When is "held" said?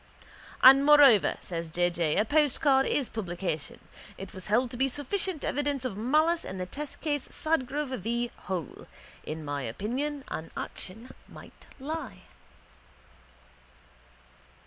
4.47-4.71